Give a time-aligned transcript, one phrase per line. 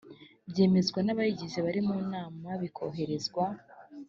[0.49, 3.45] byemezwa n abayigize bari mu nama bikohererezwa